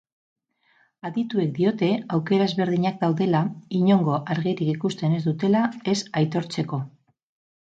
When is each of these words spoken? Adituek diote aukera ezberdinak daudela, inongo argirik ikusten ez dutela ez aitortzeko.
Adituek 1.09 1.51
diote 1.57 1.89
aukera 2.17 2.47
ezberdinak 2.51 2.97
daudela, 3.03 3.41
inongo 3.81 4.17
argirik 4.37 4.75
ikusten 4.77 5.15
ez 5.19 5.23
dutela 5.27 5.63
ez 5.95 5.97
aitortzeko. 6.23 6.83